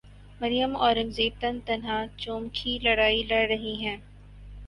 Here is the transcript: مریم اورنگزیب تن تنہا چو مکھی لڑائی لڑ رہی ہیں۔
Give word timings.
مریم 0.41 0.71
اورنگزیب 0.75 1.33
تن 1.41 1.55
تنہا 1.65 1.97
چو 2.21 2.33
مکھی 2.39 2.73
لڑائی 2.83 3.21
لڑ 3.29 3.43
رہی 3.47 3.75
ہیں۔ 3.85 3.97